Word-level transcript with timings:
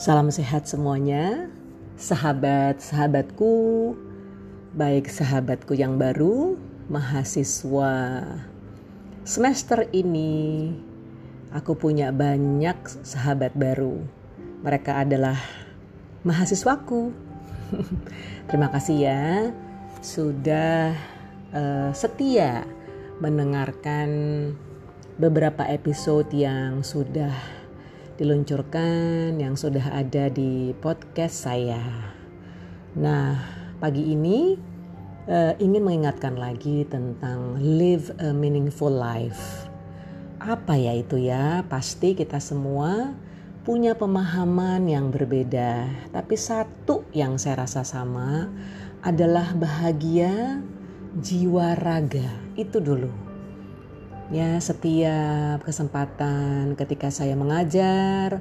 Salam 0.00 0.32
sehat 0.32 0.64
semuanya, 0.64 1.52
sahabat-sahabatku, 2.00 3.52
baik 4.72 5.12
sahabatku 5.12 5.76
yang 5.76 6.00
baru, 6.00 6.56
mahasiswa. 6.88 8.24
Semester 9.28 9.84
ini 9.92 10.72
aku 11.52 11.76
punya 11.76 12.16
banyak 12.16 12.80
sahabat 13.04 13.52
baru. 13.52 14.00
Mereka 14.64 15.04
adalah 15.04 15.36
mahasiswaku. 16.24 17.12
Terima 18.48 18.72
kasih 18.72 18.96
ya 19.04 19.52
sudah 20.00 20.96
uh, 21.52 21.92
setia 21.92 22.64
mendengarkan 23.20 24.08
beberapa 25.20 25.68
episode 25.68 26.32
yang 26.32 26.80
sudah 26.80 27.59
diluncurkan 28.20 29.40
yang 29.40 29.56
sudah 29.56 29.96
ada 29.96 30.28
di 30.28 30.76
podcast 30.76 31.48
saya. 31.48 31.80
Nah, 32.92 33.40
pagi 33.80 34.12
ini 34.12 34.60
uh, 35.24 35.56
ingin 35.56 35.80
mengingatkan 35.80 36.36
lagi 36.36 36.84
tentang 36.84 37.56
live 37.56 38.12
a 38.20 38.36
meaningful 38.36 38.92
life. 38.92 39.64
Apa 40.36 40.76
ya 40.76 41.00
itu 41.00 41.16
ya? 41.16 41.64
Pasti 41.64 42.12
kita 42.12 42.44
semua 42.44 43.16
punya 43.64 43.96
pemahaman 43.96 44.84
yang 44.84 45.08
berbeda, 45.08 45.88
tapi 46.12 46.36
satu 46.36 47.08
yang 47.16 47.40
saya 47.40 47.64
rasa 47.64 47.88
sama 47.88 48.52
adalah 49.00 49.56
bahagia 49.56 50.60
jiwa 51.16 51.72
raga. 51.72 52.28
Itu 52.52 52.84
dulu 52.84 53.29
Ya, 54.30 54.62
setiap 54.62 55.66
kesempatan 55.66 56.78
ketika 56.78 57.10
saya 57.10 57.34
mengajar 57.34 58.38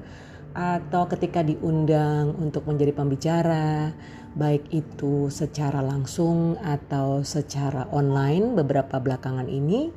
atau 0.53 1.09
ketika 1.09 1.41
diundang 1.41 2.37
untuk 2.37 2.69
menjadi 2.69 2.93
pembicara, 2.93 3.97
baik 4.37 4.69
itu 4.69 5.33
secara 5.33 5.81
langsung 5.81 6.61
atau 6.61 7.25
secara 7.25 7.89
online 7.89 8.53
beberapa 8.53 9.01
belakangan 9.01 9.49
ini, 9.49 9.89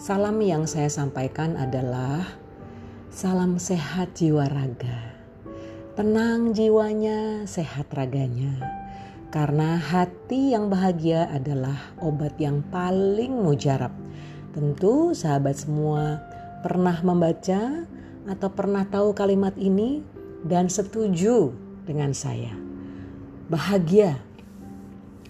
salam 0.00 0.40
yang 0.40 0.64
saya 0.64 0.88
sampaikan 0.88 1.60
adalah 1.60 2.24
salam 3.12 3.60
sehat 3.60 4.16
jiwa 4.16 4.48
raga. 4.48 5.12
Tenang 5.92 6.56
jiwanya, 6.56 7.44
sehat 7.44 7.92
raganya. 7.92 8.64
Karena 9.28 9.76
hati 9.76 10.56
yang 10.56 10.72
bahagia 10.72 11.28
adalah 11.28 11.92
obat 12.00 12.32
yang 12.40 12.64
paling 12.72 13.44
mujarab 13.44 14.03
Tentu 14.54 15.10
sahabat 15.10 15.58
semua 15.58 16.22
pernah 16.62 16.94
membaca 17.02 17.82
atau 18.30 18.48
pernah 18.54 18.86
tahu 18.86 19.10
kalimat 19.10 19.50
ini 19.58 20.06
dan 20.46 20.70
setuju 20.70 21.50
dengan 21.82 22.14
saya. 22.14 22.54
Bahagia. 23.50 24.22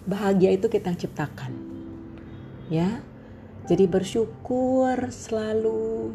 Bahagia 0.05 0.53
itu 0.53 0.69
kita 0.69 0.93
ciptakan. 0.93 1.57
Ya. 2.69 3.01
Jadi 3.65 3.89
bersyukur 3.89 5.09
selalu 5.09 6.13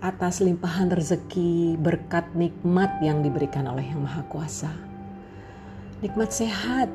atas 0.00 0.40
limpahan 0.40 0.88
rezeki, 0.88 1.76
berkat 1.76 2.32
nikmat 2.32 2.88
yang 3.04 3.20
diberikan 3.20 3.68
oleh 3.68 3.84
Yang 3.84 4.00
Maha 4.00 4.22
Kuasa. 4.32 4.72
Nikmat 6.00 6.32
sehat, 6.32 6.88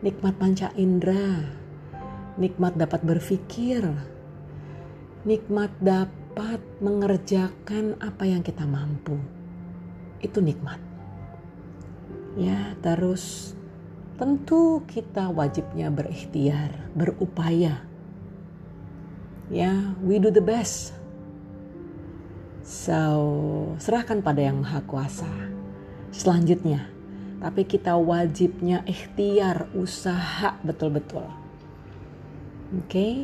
nikmat 0.00 0.32
panca 0.40 0.72
indera, 0.80 1.44
nikmat 2.38 2.78
dapat 2.78 3.02
berpikir, 3.02 3.82
nikmat 5.26 5.74
dapat 5.82 6.62
mengerjakan 6.78 7.98
apa 7.98 8.24
yang 8.30 8.46
kita 8.46 8.62
mampu. 8.62 9.18
Itu 10.22 10.38
nikmat. 10.38 10.78
Ya, 12.38 12.78
terus 12.78 13.54
tentu 14.14 14.86
kita 14.86 15.34
wajibnya 15.34 15.90
berikhtiar, 15.90 16.78
berupaya. 16.94 17.82
Ya, 19.50 19.74
we 19.98 20.22
do 20.22 20.30
the 20.30 20.42
best. 20.42 20.94
So, 22.62 23.74
serahkan 23.82 24.22
pada 24.22 24.44
Yang 24.44 24.62
Maha 24.62 24.80
Kuasa. 24.86 25.32
Selanjutnya, 26.14 26.86
tapi 27.42 27.66
kita 27.66 27.96
wajibnya 27.98 28.84
ikhtiar, 28.84 29.72
usaha 29.72 30.54
betul-betul 30.62 31.47
Oke, 32.68 32.84
okay. 32.84 33.14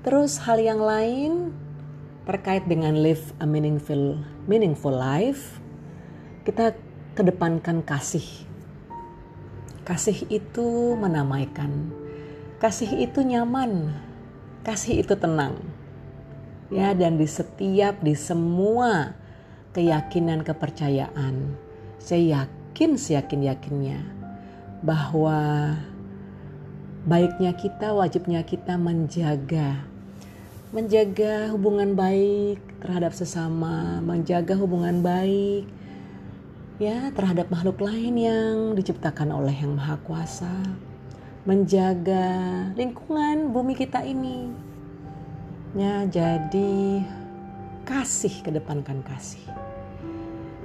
terus 0.00 0.40
hal 0.40 0.56
yang 0.64 0.80
lain 0.80 1.52
terkait 2.24 2.64
dengan 2.64 2.96
live 2.96 3.36
a 3.36 3.44
meaningful 3.44 4.16
meaningful 4.48 4.96
life, 4.96 5.60
kita 6.48 6.72
kedepankan 7.12 7.84
kasih. 7.84 8.24
Kasih 9.84 10.24
itu 10.32 10.96
menamaikan. 10.96 11.92
Kasih 12.56 13.04
itu 13.04 13.20
nyaman. 13.20 13.92
Kasih 14.64 15.04
itu 15.04 15.12
tenang. 15.20 15.60
Ya, 16.72 16.96
dan 16.96 17.20
di 17.20 17.28
setiap 17.28 18.00
di 18.00 18.16
semua 18.16 19.12
keyakinan 19.76 20.48
kepercayaan, 20.48 21.60
saya 22.00 22.48
yakin 22.48 22.96
seyakin-yakinnya 22.96 24.00
bahwa 24.80 25.76
baiknya 27.04 27.52
kita, 27.52 27.92
wajibnya 27.92 28.40
kita 28.44 28.80
menjaga 28.80 29.84
menjaga 30.74 31.54
hubungan 31.54 31.94
baik 31.94 32.58
terhadap 32.82 33.14
sesama, 33.14 34.02
menjaga 34.02 34.58
hubungan 34.58 35.06
baik 35.06 35.70
ya 36.82 37.14
terhadap 37.14 37.46
makhluk 37.54 37.78
lain 37.78 38.18
yang 38.18 38.54
diciptakan 38.74 39.30
oleh 39.30 39.54
Yang 39.54 39.78
Maha 39.78 39.96
Kuasa, 40.02 40.50
menjaga 41.46 42.26
lingkungan 42.74 43.54
bumi 43.54 43.78
kita 43.78 44.02
ini. 44.02 44.50
Ya, 45.78 46.06
jadi 46.10 47.02
kasih 47.86 48.42
kedepankan 48.42 49.06
kasih. 49.06 49.46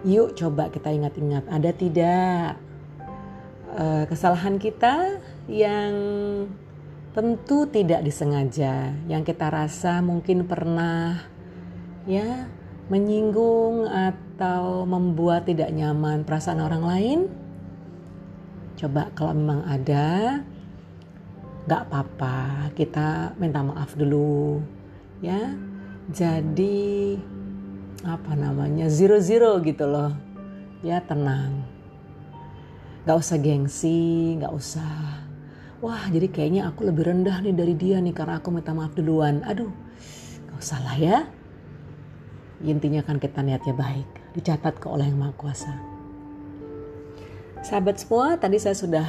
Yuk 0.08 0.34
coba 0.34 0.72
kita 0.72 0.90
ingat-ingat 0.90 1.46
ada 1.52 1.70
tidak 1.76 2.56
uh, 3.76 4.08
kesalahan 4.08 4.56
kita 4.58 5.22
yang 5.50 5.94
tentu 7.12 7.66
tidak 7.66 8.06
disengaja, 8.06 8.94
yang 9.10 9.26
kita 9.26 9.50
rasa 9.50 10.00
mungkin 10.06 10.46
pernah 10.46 11.26
ya 12.06 12.46
menyinggung 12.90 13.90
atau 13.90 14.86
membuat 14.86 15.50
tidak 15.50 15.74
nyaman 15.74 16.22
perasaan 16.22 16.62
orang 16.62 16.84
lain. 16.86 17.20
Coba 18.78 19.12
kalau 19.18 19.36
memang 19.36 19.66
ada, 19.68 20.40
nggak 21.68 21.82
apa-apa, 21.90 22.72
kita 22.78 23.36
minta 23.36 23.66
maaf 23.66 23.98
dulu, 23.98 24.64
ya. 25.20 25.58
Jadi 26.10 27.20
apa 28.06 28.34
namanya 28.34 28.88
zero 28.88 29.20
zero 29.20 29.60
gitu 29.62 29.86
loh, 29.86 30.16
ya 30.82 31.04
tenang 31.04 31.80
Gak 33.08 33.26
usah 33.26 33.40
gengsi, 33.40 34.36
gak 34.38 34.54
usah. 34.54 35.29
Wah 35.80 36.12
jadi 36.12 36.28
kayaknya 36.28 36.68
aku 36.68 36.84
lebih 36.84 37.08
rendah 37.08 37.40
nih 37.40 37.56
dari 37.56 37.72
dia 37.72 38.04
nih 38.04 38.12
karena 38.12 38.44
aku 38.44 38.52
minta 38.52 38.76
maaf 38.76 38.92
duluan. 38.92 39.40
Aduh 39.48 39.72
gak 40.52 40.60
usah 40.60 40.80
lah 40.84 40.98
ya. 41.00 41.18
Intinya 42.60 43.00
kan 43.00 43.16
kita 43.16 43.40
niatnya 43.40 43.72
baik. 43.72 44.36
Dicatat 44.36 44.76
ke 44.84 44.92
oleh 44.92 45.08
yang 45.08 45.24
Maha 45.24 45.32
Kuasa. 45.40 45.72
Sahabat 47.64 48.04
semua 48.04 48.36
tadi 48.36 48.60
saya 48.60 48.76
sudah 48.76 49.08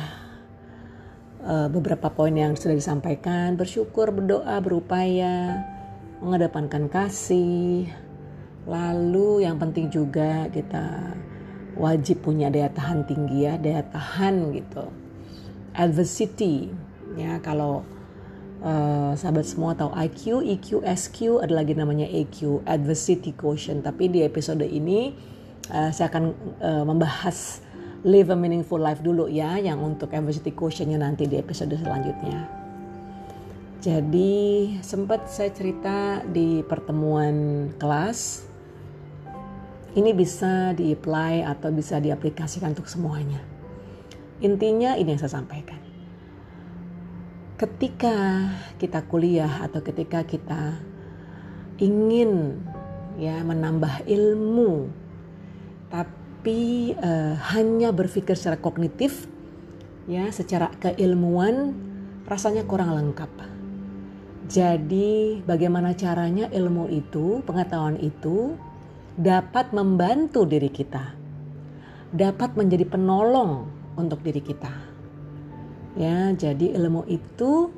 uh, 1.43 1.67
beberapa 1.67 2.07
poin 2.15 2.31
yang 2.31 2.55
sudah 2.55 2.79
disampaikan. 2.79 3.59
Bersyukur, 3.59 4.15
berdoa, 4.15 4.63
berupaya. 4.63 5.66
Mengedepankan 6.23 6.87
kasih. 6.87 7.91
Lalu 8.71 9.43
yang 9.43 9.59
penting 9.59 9.91
juga 9.91 10.47
kita 10.55 11.19
wajib 11.75 12.23
punya 12.23 12.47
daya 12.47 12.71
tahan 12.71 13.03
tinggi 13.11 13.51
ya, 13.51 13.59
daya 13.59 13.83
tahan 13.91 14.55
gitu. 14.55 15.09
Adversity 15.75 16.71
ya 17.19 17.39
kalau 17.43 17.83
uh, 18.63 19.13
sahabat 19.17 19.45
semua 19.49 19.75
tahu 19.75 19.91
IQ, 19.93 20.45
EQ, 20.45 20.69
SQ 20.84 21.43
ada 21.43 21.53
lagi 21.57 21.75
namanya 21.75 22.07
EQ, 22.07 22.65
adversity 22.65 23.33
quotient. 23.34 23.84
Tapi 23.84 24.09
di 24.13 24.21
episode 24.22 24.65
ini 24.65 25.13
uh, 25.72 25.91
saya 25.91 26.13
akan 26.13 26.25
uh, 26.61 26.84
membahas 26.87 27.65
live 28.05 28.33
a 28.33 28.37
meaningful 28.37 28.81
life 28.81 29.05
dulu 29.05 29.28
ya, 29.28 29.61
yang 29.61 29.81
untuk 29.84 30.13
adversity 30.13 30.53
quotientnya 30.57 31.01
nanti 31.01 31.28
di 31.28 31.37
episode 31.37 31.77
selanjutnya. 31.77 32.49
Jadi 33.81 34.77
sempat 34.84 35.33
saya 35.33 35.49
cerita 35.57 36.21
di 36.21 36.61
pertemuan 36.61 37.69
kelas 37.81 38.45
ini 39.97 40.13
bisa 40.13 40.77
di-apply 40.77 41.49
atau 41.49 41.73
bisa 41.73 41.97
diaplikasikan 41.97 42.77
untuk 42.77 42.87
semuanya. 42.87 43.41
Intinya 44.41 44.97
ini 44.97 45.13
yang 45.13 45.21
saya 45.21 45.41
sampaikan. 45.41 45.81
Ketika 47.60 48.16
kita 48.81 49.04
kuliah 49.04 49.60
atau 49.60 49.84
ketika 49.84 50.25
kita 50.25 50.81
ingin 51.77 52.57
ya 53.21 53.45
menambah 53.45 54.09
ilmu 54.09 54.89
tapi 55.92 56.97
uh, 56.97 57.37
hanya 57.53 57.92
berpikir 57.92 58.33
secara 58.33 58.57
kognitif 58.57 59.28
ya 60.09 60.33
secara 60.33 60.72
keilmuan 60.81 61.77
rasanya 62.25 62.65
kurang 62.65 62.97
lengkap. 62.97 63.28
Jadi 64.51 65.47
bagaimana 65.47 65.95
caranya 65.95 66.51
ilmu 66.51 66.91
itu, 66.91 67.39
pengetahuan 67.47 67.95
itu 68.03 68.59
dapat 69.15 69.71
membantu 69.71 70.42
diri 70.42 70.66
kita. 70.66 71.15
Dapat 72.10 72.59
menjadi 72.59 72.83
penolong 72.91 73.79
untuk 73.97 74.22
diri 74.22 74.42
kita. 74.42 74.72
Ya, 75.98 76.31
jadi 76.34 76.78
ilmu 76.78 77.07
itu 77.10 77.75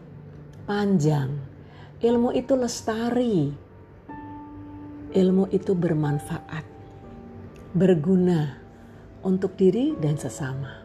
panjang. 0.69 1.41
Ilmu 2.03 2.35
itu 2.37 2.53
lestari. 2.59 3.53
Ilmu 5.13 5.49
itu 5.53 5.73
bermanfaat 5.77 6.73
berguna 7.73 8.61
untuk 9.25 9.57
diri 9.57 9.97
dan 9.97 10.21
sesama. 10.21 10.85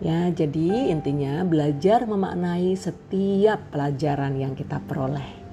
Ya, 0.00 0.28
jadi 0.28 0.92
intinya 0.92 1.44
belajar 1.44 2.04
memaknai 2.04 2.76
setiap 2.76 3.72
pelajaran 3.72 4.36
yang 4.36 4.52
kita 4.52 4.80
peroleh. 4.84 5.44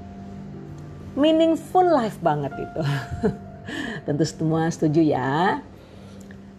Meaningful 1.16 1.88
life 1.88 2.20
banget 2.20 2.52
itu. 2.60 2.82
Tentu 4.08 4.24
semua 4.28 4.68
setuju 4.68 5.00
ya. 5.00 5.64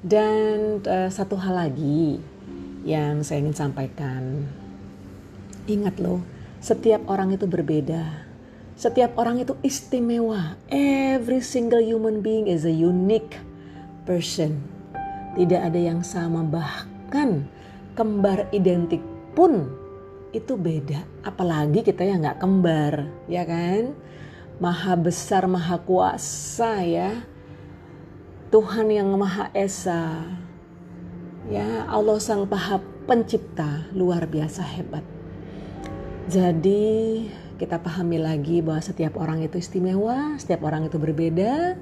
Dan 0.04 0.84
uh, 0.84 1.08
satu 1.08 1.40
hal 1.40 1.56
lagi 1.56 2.20
yang 2.84 3.24
saya 3.24 3.40
ingin 3.40 3.56
sampaikan. 3.56 4.44
Ingat 5.64 5.96
loh, 5.96 6.20
setiap 6.60 7.08
orang 7.08 7.32
itu 7.32 7.48
berbeda 7.48 8.34
setiap 8.74 9.14
orang 9.14 9.38
itu 9.38 9.54
istimewa. 9.62 10.58
Every 10.66 11.38
single 11.38 11.78
human 11.78 12.26
being 12.26 12.50
is 12.50 12.66
a 12.66 12.74
unique 12.74 13.38
person. 14.02 14.58
Tidak 15.38 15.62
ada 15.62 15.78
yang 15.78 16.02
sama 16.02 16.42
bahkan 16.42 17.46
kembar 17.94 18.50
identik 18.50 18.98
pun 19.38 19.70
itu 20.34 20.58
beda. 20.58 21.06
Apalagi 21.22 21.86
kita 21.86 22.02
yang 22.02 22.26
nggak 22.26 22.42
kembar, 22.42 23.06
ya 23.30 23.46
kan? 23.46 23.94
Maha 24.58 24.98
besar, 24.98 25.46
maha 25.46 25.78
kuasa 25.78 26.82
ya. 26.82 27.22
Tuhan 28.54 28.86
yang 28.86 29.10
maha 29.18 29.50
esa. 29.50 30.30
Ya, 31.50 31.90
Allah 31.90 32.22
sang 32.22 32.46
paha 32.46 32.78
pencipta 33.02 33.90
luar 33.90 34.30
biasa 34.30 34.62
hebat. 34.62 35.02
Jadi 36.30 37.26
kita 37.58 37.82
pahami 37.82 38.22
lagi 38.22 38.62
bahwa 38.62 38.78
setiap 38.78 39.18
orang 39.18 39.42
itu 39.42 39.58
istimewa, 39.58 40.38
setiap 40.38 40.62
orang 40.70 40.86
itu 40.86 41.02
berbeda. 41.02 41.74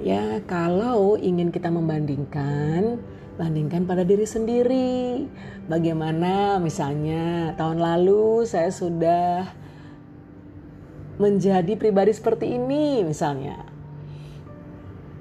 Ya, 0.00 0.40
kalau 0.48 1.20
ingin 1.20 1.52
kita 1.52 1.68
membandingkan, 1.68 3.04
bandingkan 3.36 3.84
pada 3.84 4.00
diri 4.00 4.24
sendiri. 4.24 5.28
Bagaimana 5.68 6.56
misalnya 6.56 7.52
tahun 7.60 7.84
lalu 7.84 8.48
saya 8.48 8.72
sudah 8.72 9.52
menjadi 11.20 11.76
pribadi 11.76 12.16
seperti 12.16 12.56
ini 12.56 13.04
misalnya. 13.04 13.73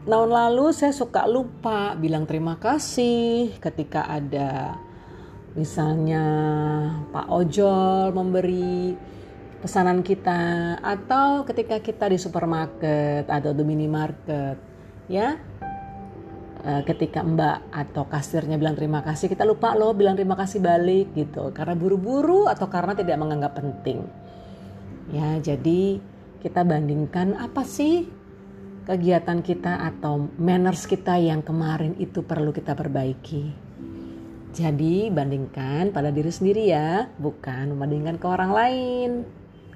Tahun 0.04 0.28
lalu 0.28 0.76
saya 0.76 0.92
suka 0.92 1.24
lupa 1.24 1.96
bilang 1.96 2.28
terima 2.28 2.60
kasih 2.60 3.56
ketika 3.64 4.04
ada 4.04 4.76
misalnya 5.56 6.26
Pak 7.08 7.32
Ojol 7.32 8.12
memberi 8.12 9.00
pesanan 9.64 10.04
kita 10.04 10.76
atau 10.84 11.48
ketika 11.48 11.80
kita 11.80 12.12
di 12.12 12.20
supermarket 12.20 13.32
atau 13.32 13.56
di 13.56 13.64
minimarket 13.64 14.60
ya. 15.08 15.40
Eh, 16.64 16.82
ketika 16.84 17.24
mbak 17.24 17.72
atau 17.72 18.04
kasirnya 18.08 18.56
bilang 18.60 18.76
terima 18.76 19.04
kasih 19.04 19.28
kita 19.32 19.44
lupa 19.48 19.72
loh 19.72 19.96
bilang 19.96 20.20
terima 20.20 20.36
kasih 20.36 20.60
balik 20.60 21.16
gitu. 21.16 21.56
Karena 21.56 21.80
buru-buru 21.80 22.52
atau 22.52 22.68
karena 22.68 22.92
tidak 22.92 23.16
menganggap 23.24 23.56
penting. 23.56 24.04
Ya 25.16 25.40
jadi 25.40 26.04
kita 26.44 26.68
bandingkan 26.68 27.40
apa 27.40 27.64
sih 27.64 28.23
kegiatan 28.84 29.40
kita 29.40 29.80
atau 29.80 30.28
manners 30.36 30.88
kita 30.88 31.16
yang 31.20 31.40
kemarin 31.40 31.96
itu 32.00 32.22
perlu 32.24 32.52
kita 32.52 32.76
perbaiki 32.76 33.74
jadi 34.54 35.10
bandingkan 35.10 35.90
pada 35.90 36.14
diri 36.14 36.30
sendiri 36.30 36.70
ya 36.70 37.10
bukan 37.18 37.74
membandingkan 37.74 38.22
ke 38.22 38.26
orang 38.30 38.52
lain 38.54 39.10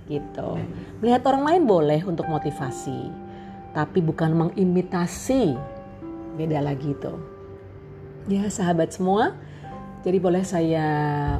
gitu. 0.06 0.62
Melihat 1.04 1.25
orang 1.27 1.44
lain 1.50 1.63
boleh 1.65 2.01
untuk 2.06 2.30
motivasi, 2.30 3.12
tapi 3.74 4.00
bukan 4.00 4.48
mengimitasi. 4.48 5.57
Beda 6.38 6.63
lagi 6.63 6.94
itu. 6.94 7.13
Ya 8.30 8.45
sahabat 8.54 8.94
semua, 8.94 9.33
jadi 10.06 10.21
boleh 10.21 10.45
saya 10.45 10.88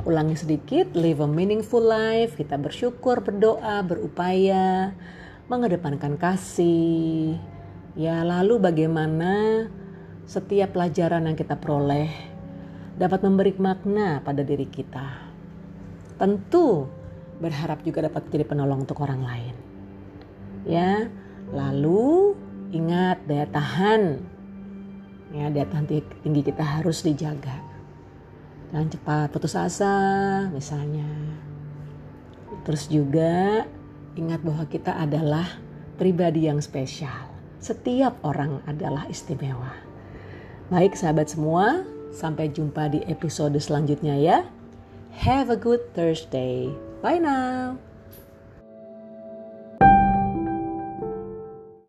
ulangi 0.08 0.34
sedikit, 0.34 0.98
live 0.98 1.22
a 1.24 1.30
meaningful 1.30 1.84
life, 1.84 2.36
kita 2.40 2.56
bersyukur, 2.58 3.22
berdoa, 3.22 3.84
berupaya, 3.84 4.98
mengedepankan 5.46 6.16
kasih. 6.16 7.38
Ya 7.98 8.22
lalu 8.22 8.62
bagaimana 8.62 9.66
setiap 10.30 10.78
pelajaran 10.78 11.26
yang 11.26 11.34
kita 11.34 11.58
peroleh 11.58 12.14
dapat 12.94 13.26
memberi 13.26 13.58
makna 13.58 14.22
pada 14.22 14.46
diri 14.46 14.70
kita. 14.70 15.26
Tentu 16.22 16.86
berharap 17.42 17.82
juga 17.82 18.06
dapat 18.06 18.30
menjadi 18.30 18.46
penolong 18.46 18.86
untuk 18.86 19.02
orang 19.02 19.22
lain. 19.26 19.56
Ya, 20.70 21.10
lalu 21.50 22.38
ingat 22.70 23.26
daya 23.26 23.50
tahan. 23.50 24.22
Ya, 25.34 25.50
daya 25.50 25.66
tahan 25.66 25.86
tinggi 26.22 26.42
kita 26.46 26.62
harus 26.62 27.02
dijaga. 27.02 27.66
Jangan 28.74 28.90
cepat 28.94 29.28
putus 29.34 29.58
asa 29.58 29.96
misalnya. 30.54 31.08
Terus 32.62 32.92
juga 32.92 33.64
ingat 34.20 34.44
bahwa 34.44 34.66
kita 34.68 34.98
adalah 34.98 35.48
pribadi 35.96 36.50
yang 36.52 36.60
spesial. 36.60 37.27
Setiap 37.58 38.22
orang 38.22 38.62
adalah 38.70 39.10
istimewa. 39.10 39.74
Baik 40.70 40.94
sahabat 40.94 41.32
semua, 41.34 41.88
sampai 42.14 42.52
jumpa 42.52 42.92
di 42.92 43.02
episode 43.08 43.58
selanjutnya 43.58 44.20
ya. 44.20 44.38
Have 45.18 45.50
a 45.50 45.58
good 45.58 45.82
Thursday. 45.98 46.70
Bye 47.02 47.18
now. 47.18 47.87